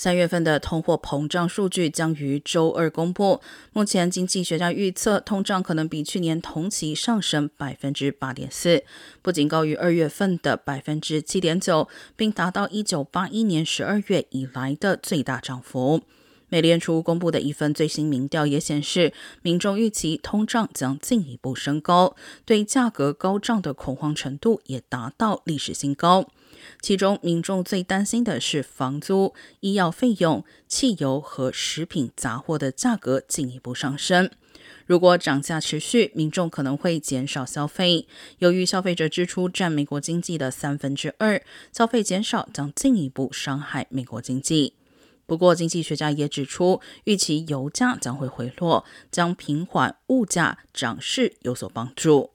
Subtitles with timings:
[0.00, 3.42] 三月份的通货膨胀数据将于周二公布。
[3.74, 8.82] 目前，经济学家预测通胀可能比去年同期上升百分之八点四，
[9.20, 11.86] 不仅高于二月份的百分之七点九，
[12.16, 16.00] 并达到一九八一年十二月以来的最大涨幅。
[16.48, 19.12] 美联储公布的一份最新民调也显示，
[19.42, 26.26] 民众预期通胀将进一步升高，对价格高涨的恐慌程度也达到历史新高。
[26.80, 34.30] 其中，民众最担心的是房租、医药费用、汽油和食品杂货的价格进一步上升。
[34.86, 38.08] 如果涨价持续，民众可能会减少消费。
[38.38, 41.40] 由于消费者支出占美国经济的三分之二，
[41.72, 44.74] 消费减少将进一步伤害美国经济。
[45.26, 52.32] 不过，经济学家也指出，预期油价将会回落，将平缓物价涨势有所帮助。